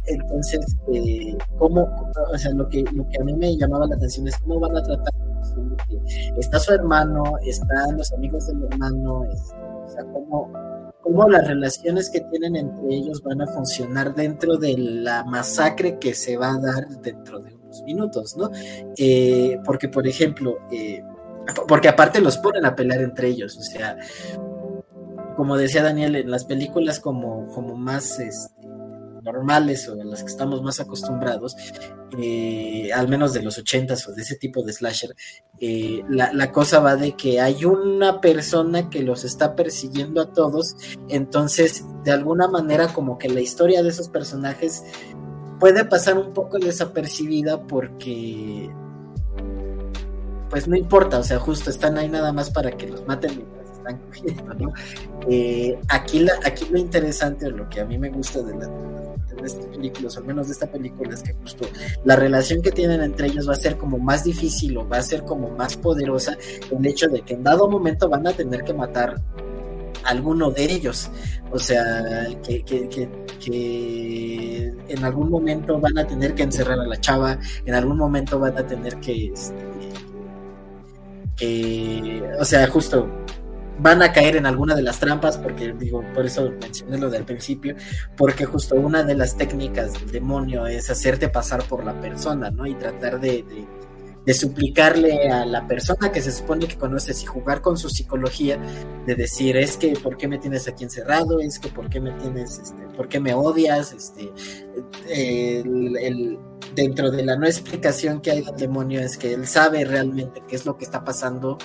[0.07, 0.61] Entonces,
[0.93, 1.89] eh, ¿cómo,
[2.33, 4.77] o sea, lo que, lo que a mí me llamaba la atención es cómo van
[4.77, 5.13] a tratar
[6.39, 10.53] está su hermano, están los amigos del hermano, este, o sea, cómo,
[11.03, 16.15] cómo las relaciones que tienen entre ellos van a funcionar dentro de la masacre que
[16.15, 18.51] se va a dar dentro de minutos, ¿no?
[18.97, 21.03] Eh, porque, por ejemplo, eh,
[21.67, 23.97] porque aparte los ponen a pelear entre ellos, o sea,
[25.37, 28.69] como decía Daniel, en las películas como, como más este,
[29.23, 31.57] normales o en las que estamos más acostumbrados,
[32.19, 35.15] eh, al menos de los ochentas o de ese tipo de slasher,
[35.61, 40.75] eh, la, cosa va de que hay una persona que los está persiguiendo a todos,
[41.09, 44.83] entonces de alguna manera como que la historia de esos personajes
[45.63, 48.69] puede pasar un poco desapercibida porque
[50.51, 53.79] pues no importa, o sea, justo están ahí nada más para que los maten mientras
[53.79, 54.73] están cogiendo, ¿no?
[55.29, 59.65] Eh, aquí, aquí lo interesante lo que a mí me gusta de la, de esta
[59.71, 61.69] película, o al menos de esta película, es que justo
[62.05, 65.03] la relación que tienen entre ellos va a ser como más difícil o va a
[65.03, 66.37] ser como más poderosa
[66.73, 69.15] el hecho de que en dado momento van a tener que matar
[70.05, 71.11] alguno de ellos.
[71.51, 73.09] O sea, que, que, que,
[74.89, 78.57] en algún momento van a tener que encerrar a la chava, en algún momento van
[78.59, 79.69] a tener que, este,
[81.37, 83.09] que o sea, justo
[83.79, 87.25] van a caer en alguna de las trampas, porque digo, por eso mencioné lo del
[87.25, 87.75] principio,
[88.17, 92.67] porque justo una de las técnicas del demonio es hacerte pasar por la persona, ¿no?
[92.67, 93.67] Y tratar de, de
[94.29, 98.59] suplicarle a la persona que se supone que conoces y jugar con su psicología,
[99.07, 101.41] de decir, es que, ¿por qué me tienes aquí encerrado?
[101.41, 103.93] Es que, ¿por qué me tienes, este, ¿por qué me odias?
[103.93, 104.33] Este,
[105.09, 106.39] el,
[106.75, 110.57] dentro de la no explicación que hay del demonio es que él sabe realmente qué
[110.57, 111.59] es lo que está pasando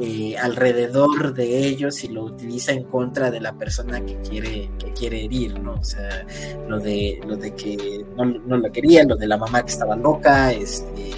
[0.00, 4.92] eh, alrededor de ellos y lo utiliza en contra de la persona que quiere, que
[4.92, 5.74] quiere herir, ¿no?
[5.74, 6.26] O sea,
[6.68, 9.96] lo de, lo de que no, no lo quería, lo de la mamá que estaba
[9.96, 11.15] loca, este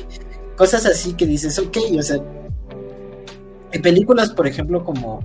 [0.58, 2.20] cosas así que dices, ok, o sea,
[3.70, 5.24] en películas, por ejemplo, como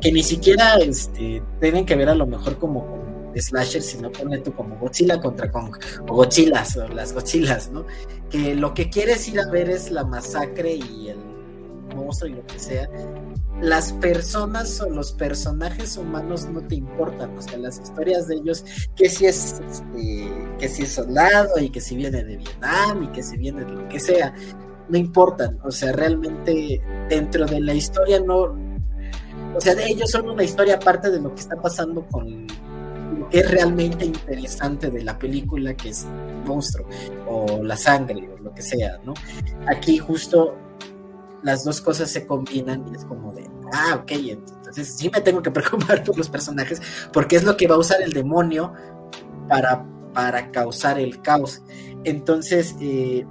[0.00, 4.38] que ni siquiera este, tienen que ver a lo mejor como, como slasher, sino pone
[4.38, 5.76] tú como Godzilla contra Kong,
[6.08, 7.84] o Godzillas, o las Godzillas, ¿no?
[8.30, 11.18] Que lo que quieres ir a ver es la masacre y el
[11.96, 12.88] monstruo y lo que sea.
[13.60, 18.64] Las personas o los personajes humanos no te importan, o sea, las historias de ellos,
[18.94, 23.08] que si es este, que si es soldado y que si viene de Vietnam y
[23.08, 24.32] que si viene de lo que sea,
[24.88, 28.56] no importan, o sea, realmente dentro de la historia no,
[29.54, 32.46] o sea, ellos son una historia aparte de lo que está pasando con
[33.18, 36.86] lo que es realmente interesante de la película, que es el monstruo,
[37.26, 39.14] o la sangre, o lo que sea, ¿no?
[39.66, 40.54] Aquí justo
[41.42, 45.42] las dos cosas se combinan y es como de, ah, ok, entonces sí me tengo
[45.42, 46.80] que preocupar por los personajes,
[47.12, 48.72] porque es lo que va a usar el demonio
[49.48, 51.62] para, para causar el caos.
[52.04, 53.26] Entonces, eh,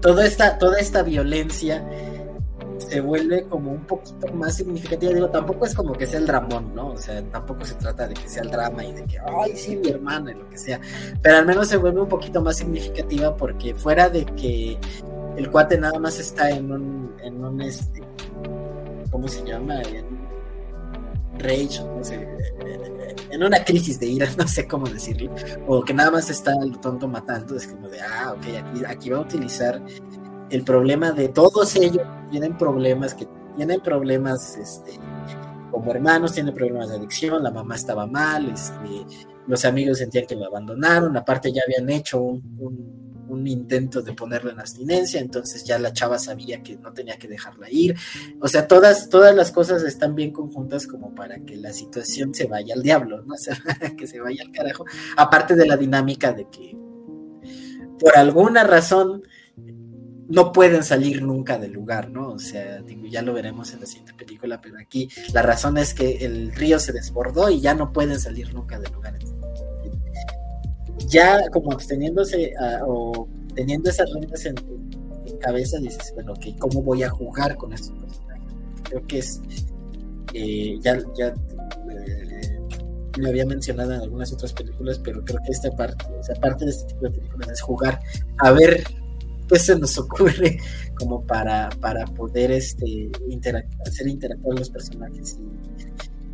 [0.00, 1.84] toda esta, toda esta violencia
[2.78, 5.12] se vuelve como un poquito más significativa.
[5.12, 6.88] Digo, tampoco es como que sea el dramón, ¿no?
[6.92, 9.76] O sea, tampoco se trata de que sea el drama y de que, ay, sí,
[9.76, 10.80] mi hermana y lo que sea.
[11.22, 14.78] Pero al menos se vuelve un poquito más significativa porque fuera de que
[15.36, 18.02] el cuate nada más está en un, en un este,
[19.10, 19.82] ¿cómo se llama?
[21.38, 22.28] Rage, no sé,
[23.30, 25.32] en una crisis de ira, no sé cómo decirlo,
[25.66, 29.10] o que nada más está el tonto matando, es como de, ah, ok, aquí, aquí
[29.10, 29.82] va a utilizar
[30.50, 34.98] el problema de todos ellos, tienen problemas, que tienen problemas, este,
[35.70, 39.06] como hermanos, tienen problemas de adicción, la mamá estaba mal, este,
[39.46, 42.97] los amigos sentían que lo abandonaron, aparte ya habían hecho un un
[43.46, 47.68] intento de ponerla en abstinencia, entonces ya la chava sabía que no tenía que dejarla
[47.70, 47.96] ir.
[48.40, 52.46] O sea, todas, todas las cosas están bien conjuntas como para que la situación se
[52.46, 53.34] vaya al diablo, ¿no?
[53.38, 53.56] O sea,
[53.96, 54.84] que se vaya al carajo.
[55.16, 56.76] Aparte de la dinámica de que
[57.98, 59.22] por alguna razón
[60.28, 62.30] no pueden salir nunca del lugar, ¿no?
[62.30, 65.94] O sea, digo, ya lo veremos en la siguiente película, pero aquí la razón es
[65.94, 69.14] que el río se desbordó y ya no pueden salir nunca del lugar
[71.08, 72.52] ya como absteniéndose
[72.86, 74.56] o teniendo esas reglas en,
[75.40, 78.44] cabeza, dices, bueno, ¿cómo voy a jugar con estos personajes?
[78.82, 79.40] Creo que es,
[80.34, 82.58] eh, ya, ya eh,
[83.18, 86.64] lo había mencionado en algunas otras películas, pero creo que esta parte, o sea, parte
[86.64, 88.00] de este tipo de películas es jugar
[88.38, 88.82] a ver
[89.48, 90.58] qué se nos ocurre
[90.98, 93.10] como para, para poder este,
[93.86, 95.38] hacer interactuar los personajes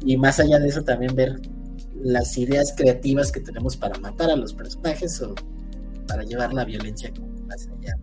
[0.05, 1.40] y más allá de eso también ver
[2.05, 5.35] las ideas creativas que tenemos para matar a los personajes o
[6.07, 7.11] para llevar la violencia
[7.49, 7.97] más allá.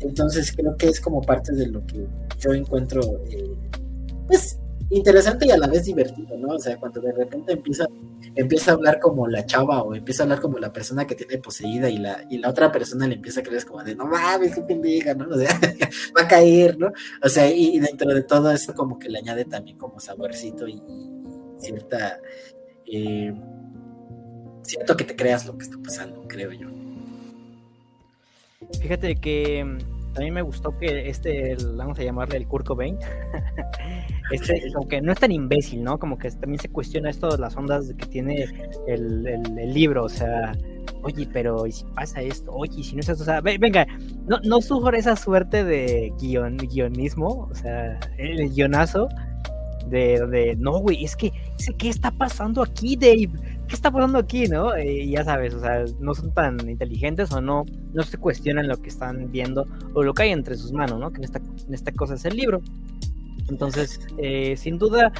[0.00, 2.06] Entonces creo que es como parte de lo que
[2.38, 3.54] yo encuentro eh,
[4.28, 4.58] pues
[4.90, 6.54] interesante y a la vez divertido, ¿no?
[6.54, 7.86] O sea, cuando de repente empieza,
[8.34, 11.38] empieza a hablar como la chava o empieza a hablar como la persona que tiene
[11.38, 14.54] poseída y la, y la otra persona le empieza a creer como de, no mames,
[14.54, 15.28] qué pendeja, ¿no?
[15.28, 15.48] O sea,
[16.16, 16.92] va a caer, ¿no?
[17.22, 20.80] O sea, y, dentro de todo eso como que le añade también como saborcito y
[21.58, 22.20] cierta
[22.92, 23.34] eh,
[24.62, 26.68] siento que te creas lo que está pasando, creo yo.
[28.80, 29.78] Fíjate que mm,
[30.16, 32.98] a mí me gustó que este, vamos a llamarle el Kurt Cobain,
[34.32, 35.98] este, como que no es tan imbécil, ¿no?
[35.98, 38.46] Como que también se cuestiona esto de las ondas que tiene
[38.86, 40.52] el, libro, o sea,
[41.02, 42.50] oye, pero ¿y si pasa esto?
[42.52, 43.22] Oye, si no es esto?
[43.22, 43.86] O sea, venga,
[44.26, 49.08] no, no sufre esa suerte de guion, guionismo, o sea, el guionazo,
[49.88, 51.32] de, de no, güey, es que,
[51.78, 53.30] ¿qué está pasando aquí, Dave?
[53.68, 54.74] ¿Qué está pasando aquí, no?
[54.74, 58.68] Eh, y ya sabes, o sea, no son tan inteligentes o no, no se cuestionan
[58.68, 61.10] lo que están viendo o lo que hay entre sus manos, ¿no?
[61.10, 62.60] Que en esta, en esta cosa es el libro.
[63.48, 65.12] Entonces, eh, sin duda,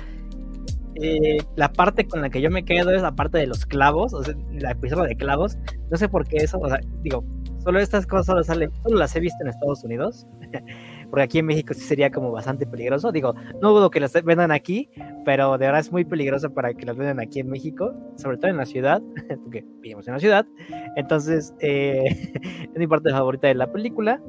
[0.96, 4.14] eh, la parte con la que yo me quedo es la parte de los clavos,
[4.14, 5.58] o sea, la episodio de clavos.
[5.90, 7.24] No sé por qué eso, o sea, digo,
[7.62, 10.26] solo estas cosas solo salen, solo las he visto en Estados Unidos.
[11.16, 13.10] porque aquí en México sí sería como bastante peligroso.
[13.10, 14.90] Digo, no dudo que las vendan aquí,
[15.24, 18.50] pero de verdad es muy peligroso para que las vendan aquí en México, sobre todo
[18.50, 19.00] en la ciudad,
[19.42, 20.46] porque vivimos en la ciudad.
[20.94, 22.04] Entonces, eh,
[22.70, 24.20] es mi parte favorita de la película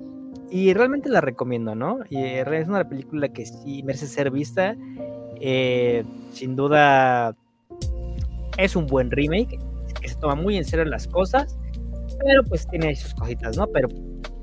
[0.49, 1.99] y realmente la recomiendo, ¿no?
[2.09, 4.77] Y es una película que sí merece ser vista.
[5.41, 7.35] Eh, sin duda
[8.57, 9.59] es un buen remake,
[10.01, 11.59] que se toma muy en serio las cosas,
[12.23, 13.67] pero pues tiene sus cositas, ¿no?
[13.67, 13.87] Pero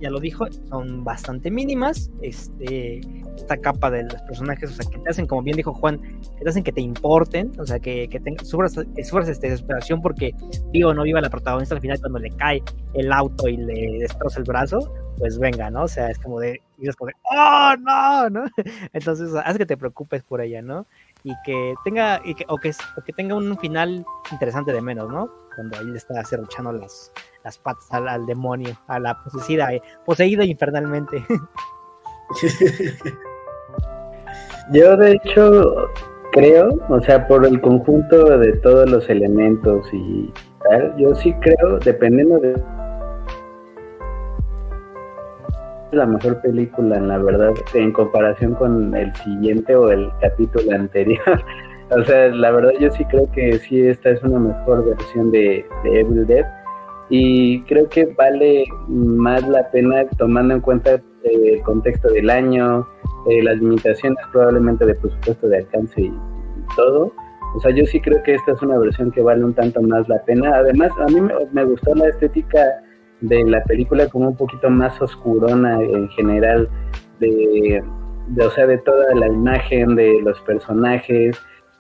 [0.00, 2.10] ya lo dijo, son bastante mínimas.
[2.22, 3.00] Este,
[3.36, 6.00] esta capa de los personajes, o sea, que te hacen, como bien dijo Juan,
[6.38, 10.32] que te hacen que te importen, o sea, que, que te, sufras, este, desesperación porque
[10.72, 12.62] vivo o no viva la protagonista al final cuando le cae
[12.94, 14.78] el auto y le destroza el brazo,
[15.18, 15.84] pues venga, ¿no?
[15.84, 18.30] O sea, es como de, y es como de, ¡oh, no!
[18.30, 18.44] ¿no?
[18.92, 20.86] Entonces, hace que te preocupes por ella, ¿no?
[21.24, 25.10] Y que tenga, y que, o, que, o que tenga un final interesante de menos,
[25.10, 25.28] ¿no?
[25.56, 30.44] Cuando ahí le está cerruchando las, las patas al, demonio, a la poseída, eh, poseída
[30.44, 31.24] infernalmente.
[34.72, 35.90] Yo de hecho
[36.32, 40.32] creo, o sea, por el conjunto de todos los elementos y
[40.68, 42.54] tal, yo sí creo, dependiendo de
[45.94, 51.44] la mejor película, en la verdad, en comparación con el siguiente o el capítulo anterior.
[51.90, 55.64] o sea, la verdad yo sí creo que sí, esta es una mejor versión de,
[55.84, 56.46] de Evil Dead
[57.10, 62.86] y creo que vale más la pena tomando en cuenta el contexto del año,
[63.28, 66.12] eh, las limitaciones probablemente de presupuesto de alcance y,
[66.76, 67.12] todo.
[67.56, 70.08] O sea, yo sí creo que esta es una versión que vale un tanto más
[70.08, 70.56] la pena.
[70.56, 71.20] Además, a mí
[71.52, 72.64] me, gustó la estética
[73.28, 76.68] de la película como un poquito más oscurona en general,
[77.20, 77.82] de,
[78.38, 81.36] o sea, de toda la imagen, de los personajes,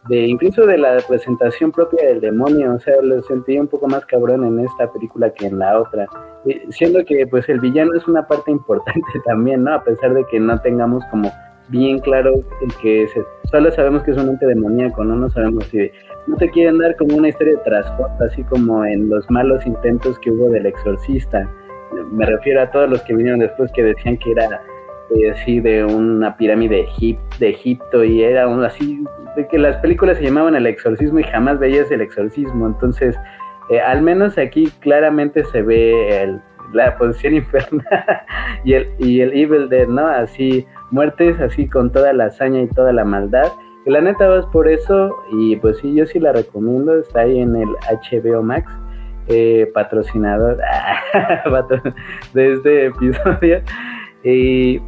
[0.08, 4.04] de incluso de la representación propia del demonio, o sea, lo sentí un poco más
[4.06, 6.06] cabrón en esta película que en la otra,
[6.70, 9.74] siendo que pues el villano es una parte importante también, ¿no?
[9.74, 11.30] A pesar de que no tengamos como
[11.68, 15.16] bien claro el que se, solo sabemos que es un ente demoníaco, ¿no?
[15.16, 15.90] No sabemos si
[16.26, 20.18] no te quieren dar como una historia de trasfondo, así como en los malos intentos
[20.18, 21.48] que hubo del exorcista.
[22.10, 24.60] Me refiero a todos los que vinieron después que decían que era
[25.16, 26.86] eh, así de una pirámide
[27.38, 29.04] de Egipto y era un, así
[29.36, 32.66] de que las películas se llamaban El Exorcismo y jamás veías el exorcismo.
[32.66, 33.16] Entonces,
[33.70, 36.38] eh, al menos aquí claramente se ve
[36.72, 38.04] la posición infernal
[38.64, 40.06] y el, y el Evil Dead, ¿no?
[40.06, 43.52] Así, muertes así con toda la hazaña y toda la maldad.
[43.84, 47.56] La neta vas por eso y pues sí, yo sí la recomiendo, está ahí en
[47.56, 48.72] el HBO Max,
[49.26, 50.58] eh, patrocinador
[52.32, 53.60] de este episodio.
[54.22, 54.78] Y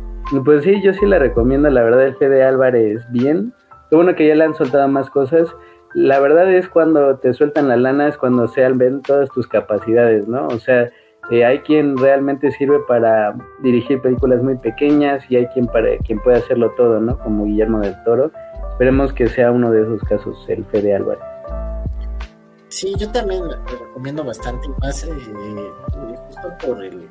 [0.45, 3.53] pues sí, yo sí la recomiendo, la verdad el Fede Álvarez bien,
[3.91, 5.55] Qué bueno que ya le han soltado más cosas.
[5.95, 10.27] La verdad es cuando te sueltan la lana, es cuando se ven todas tus capacidades,
[10.27, 10.47] ¿no?
[10.49, 10.91] O sea,
[11.31, 16.21] eh, hay quien realmente sirve para dirigir películas muy pequeñas y hay quien para quien
[16.21, 17.19] puede hacerlo todo, ¿no?
[17.19, 18.31] Como Guillermo del Toro.
[18.71, 21.23] Esperemos que sea uno de esos casos, el Fede Álvarez.
[22.69, 25.11] Sí, yo también recomiendo bastante, más eh,
[26.29, 27.09] justo por el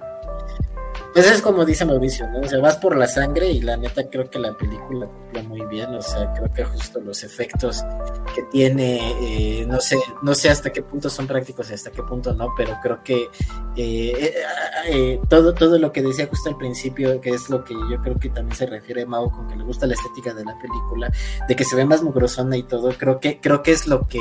[1.16, 2.42] pues es como dice Mauricio, ¿no?
[2.42, 5.66] O sea, vas por la sangre y la neta creo que la película cumple muy
[5.68, 7.82] bien, o sea, creo que justo los efectos
[8.36, 12.04] que tiene, eh, no sé, no sé hasta qué punto son prácticos y hasta qué
[12.04, 13.30] punto no, pero creo que
[13.78, 14.34] eh,
[14.90, 18.20] eh, todo, todo lo que decía justo al principio, que es lo que yo creo
[18.20, 21.10] que también se refiere Mau con que le gusta la estética de la película,
[21.48, 24.20] de que se ve más mugrosona y todo, creo que, creo que es lo que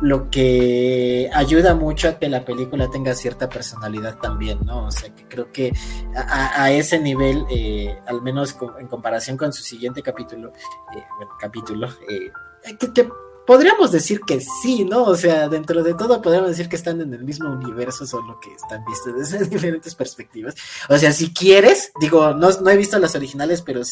[0.00, 4.86] lo que ayuda mucho a que la película tenga cierta personalidad también, ¿no?
[4.86, 5.72] O sea, que creo que
[6.14, 10.52] a, ese nivel, eh, al menos en comparación con su siguiente capítulo,
[10.96, 11.02] eh,
[11.38, 12.30] capítulo, eh,
[12.78, 13.08] que,
[13.46, 15.04] podríamos decir que sí, ¿no?
[15.04, 18.54] O sea, dentro de todo podríamos decir que están en el mismo universo, solo que
[18.54, 20.54] están vistos desde diferentes perspectivas.
[20.88, 23.82] O sea, si quieres, digo, no, no he visto las originales, pero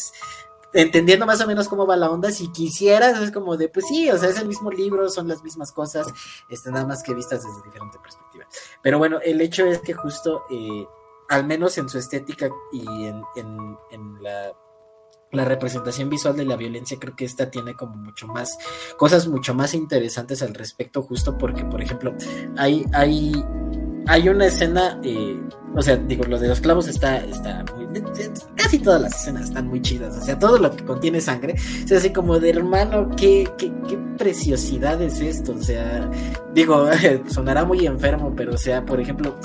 [0.73, 4.09] entendiendo más o menos cómo va la onda, si quisieras, es como de, pues sí,
[4.09, 6.07] o sea, es el mismo libro, son las mismas cosas,
[6.49, 8.45] este, nada más que vistas desde diferente perspectiva.
[8.81, 10.85] Pero bueno, el hecho es que justo, eh,
[11.29, 14.53] al menos en su estética y en, en, la,
[15.31, 18.57] la, representación visual de la violencia, creo que esta tiene como mucho más,
[18.97, 22.15] cosas mucho más interesantes al respecto, justo porque, por ejemplo,
[22.57, 23.31] hay, hay
[24.09, 25.39] hay una escena, eh,
[25.75, 27.87] o sea, digo, lo de los clavos está, está muy,
[28.55, 31.87] casi todas las escenas están muy chidas, o sea, todo lo que contiene sangre, o
[31.87, 33.71] sea, así como de hermano, qué, qué,
[34.17, 36.09] preciosidad es esto, o sea,
[36.55, 36.89] digo,
[37.29, 39.37] sonará muy enfermo, pero o sea, por ejemplo,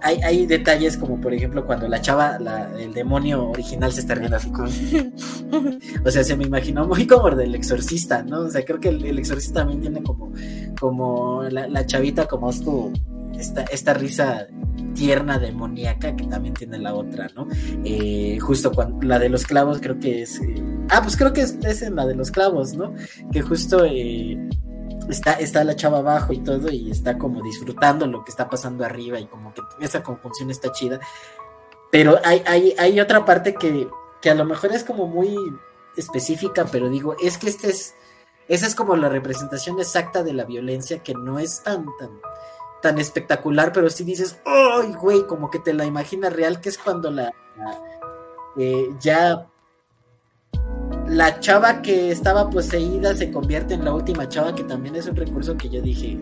[0.00, 4.14] hay, hay, detalles como por ejemplo cuando la chava, la, el demonio original se está
[4.14, 4.68] riendo así como...
[6.04, 8.42] o sea, se me imaginó muy como el del exorcista, ¿no?
[8.42, 10.32] O sea, creo que el, exorcista también tiene como,
[10.78, 12.92] como la, la chavita como esto
[13.34, 14.46] esta, risa
[14.94, 17.46] tierna demoníaca que también tiene la otra, ¿no?
[17.84, 20.40] Eh, justo cuando la de los clavos creo que es...
[20.40, 20.54] Eh,
[20.90, 22.94] ah, pues creo que es, es, en la de los clavos, ¿no?
[23.32, 24.38] Que justo eh,
[25.08, 28.84] está, está la chava abajo y todo y está como disfrutando lo que está pasando
[28.84, 31.00] arriba y como que esa conjunción está chida.
[31.90, 33.88] Pero hay, hay, hay otra parte que,
[34.20, 35.36] que a lo mejor es como muy
[35.96, 37.94] específica, pero digo, es que este es...
[38.48, 42.10] Esa es como la representación exacta de la violencia que no es tan, tan,
[42.82, 45.26] tan espectacular, pero sí dices, ¡ay, güey!
[45.26, 47.32] Como que te la imaginas real, que es cuando la,
[48.56, 49.46] eh, ya
[51.08, 55.16] la chava que estaba poseída se convierte en la última chava, que también es un
[55.16, 56.18] recurso que yo dije,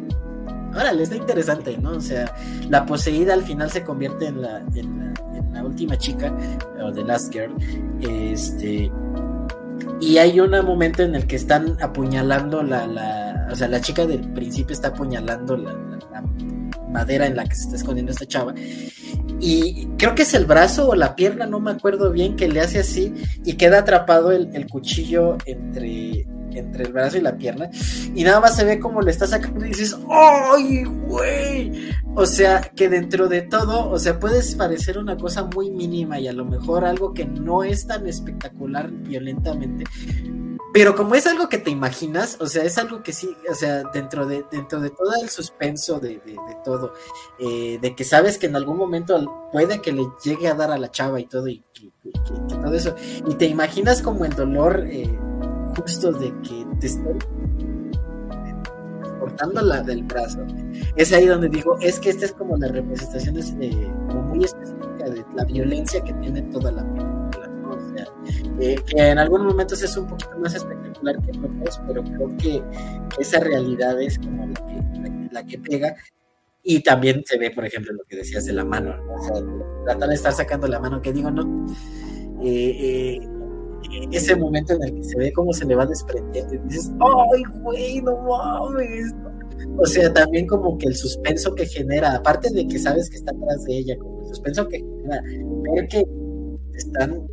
[0.75, 1.93] órale, está interesante, ¿no?
[1.93, 2.35] O sea,
[2.69, 4.63] la poseída al final se convierte en la,
[5.65, 6.35] última chica,
[6.83, 7.55] o The Last Girl,
[8.01, 8.93] este,
[10.01, 14.07] y hay un momento en el que están apuñalando la, la o sea, la chica
[14.07, 15.75] del principio está apuñalando la,
[16.91, 18.55] madera en la que se está escondiendo esta chava.
[19.41, 22.61] Y creo que es el brazo o la pierna, no me acuerdo bien, que le
[22.61, 23.13] hace así
[23.45, 27.69] y queda atrapado el, cuchillo entre, entre el brazo y la pierna.
[28.15, 31.91] Y nada más se ve como le está sacando y dices, ¡ay, güey!
[32.15, 36.29] O sea, que dentro de todo, o sea, puedes parecer una cosa muy mínima y
[36.29, 39.85] a lo mejor algo que no es tan espectacular violentamente,
[40.75, 43.85] pero como es algo que te imaginas, o sea, es algo que sí, o sea,
[43.93, 46.21] dentro de, dentro de todo el suspenso de,
[46.65, 46.95] todo,
[47.39, 50.77] eh, de que sabes que en algún momento puede que le llegue a dar a
[50.77, 51.63] la chava y todo, y,
[52.49, 55.17] todo eso, y te imaginas como el dolor eh,
[55.77, 57.19] justo de que te están
[59.21, 60.45] cortando la del brazo,
[60.97, 65.25] es ahí donde digo, es que esta es como la representación eh, muy específica de
[65.37, 67.14] la violencia que tiene toda la película.
[68.61, 72.37] Eh, que en algunos momentos es un poquito más espectacular que en otros, pero creo
[72.37, 72.63] que
[73.19, 74.47] esa realidad es como
[75.31, 75.95] la que, pega.
[76.63, 79.35] Y también se ve, por ejemplo, lo que decías de la mano, o sea,
[79.85, 81.67] tratar de estar sacando la mano, que digo, no.
[82.43, 83.21] Eh, eh,
[84.13, 87.43] ese momento en el que se ve cómo se le va desprendiendo y dices, ¡ay,
[87.61, 89.13] güey, no mames!
[89.79, 93.33] O sea, también como que el suspenso que genera, aparte de que sabes que está
[93.33, 95.23] atrás de ella, como el suspenso que genera,
[95.75, 96.05] ver que
[96.75, 97.27] están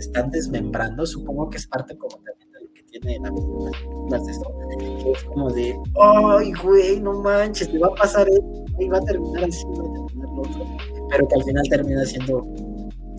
[0.00, 5.12] están desmembrando, supongo que es parte como también de lo que tiene la de que
[5.12, 9.02] es como de, ay, güey, no manches, te va a pasar esto, y va a
[9.02, 10.66] terminar así, va a terminar lo otro,
[11.10, 12.46] pero que al final termina siendo,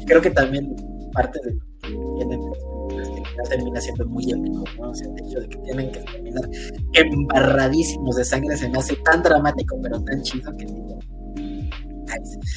[0.06, 0.76] creo que también
[1.14, 4.92] parte de lo que tienen que termina siendo muy épico, ¿no?
[4.94, 6.50] El hecho de que tienen que terminar
[6.94, 11.00] embarradísimos de sangre se me hace tan dramático, pero tan chido que digo.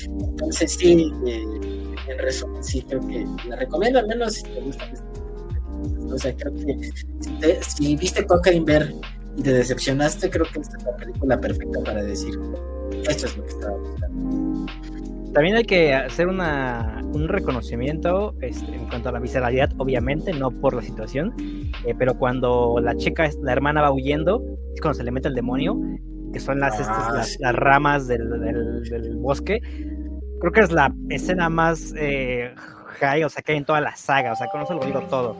[0.06, 1.79] Entonces sí, eh,
[2.10, 4.92] en resumen, sí, creo que la recomiendo, al menos si te gusta.
[6.12, 6.90] O sea, creo que
[7.62, 8.92] si, viste Cocaine Bear
[9.36, 12.34] y te decepcionaste, creo que esta es la película perfecta para decir
[13.08, 14.66] esto es lo que estaba buscando.
[15.32, 20.50] También hay que hacer una, un reconocimiento este, en cuanto a la visceralidad, obviamente, no
[20.50, 21.32] por la situación,
[21.86, 24.42] eh, pero cuando la chica, la hermana va huyendo,
[24.74, 25.78] es cuando se le mete el demonio,
[26.32, 29.60] que son las, ah, las, ramas del, del, bosque,
[30.40, 32.54] creo que es la escena más eh,
[32.98, 35.00] high, o sea, que hay en toda la saga, o sea, con eso lo digo
[35.02, 35.36] todo,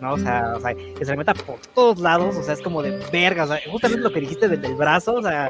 [0.00, 0.14] ¿no?
[0.14, 2.82] O sea, o sea, que se le meta por todos lados, o sea, es como
[2.82, 5.48] de verga, o sea, justamente lo que dijiste del, brazo, o sea,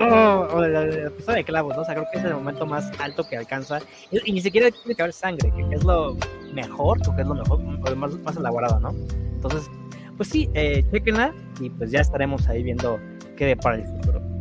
[0.00, 1.82] o el episodio de clavos, ¿no?
[1.82, 3.80] O sea, creo que es el momento más alto que alcanza,
[4.10, 6.16] y, ni siquiera tiene que haber sangre, que, es lo
[6.52, 8.90] mejor, porque es lo mejor, lo más, más elaborado, ¿no?
[9.34, 9.70] Entonces,
[10.16, 12.98] pues sí, eh, chequenla, y pues ya estaremos ahí viendo
[13.36, 14.33] qué depara el futuro.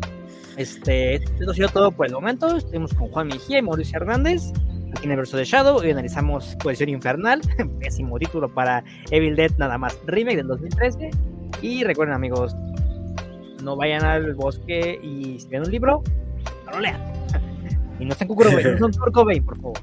[0.58, 2.56] Este, esto ha sido todo por el momento.
[2.56, 4.52] Estuvimos con Juan Mejía y Mauricio Hernández
[4.96, 7.42] aquí en el verso de Shadow y analizamos Posición Infernal,
[7.80, 11.12] pésimo título para Evil Dead, nada más remake del 2013.
[11.62, 12.56] Y recuerden, amigos,
[13.64, 16.04] no vayan al bosque y si ven un libro,
[16.66, 17.02] no lo lean.
[18.00, 18.90] y no estén Kurt no
[19.46, 19.80] por favor.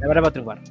[0.00, 0.62] La verdad va a triunfar.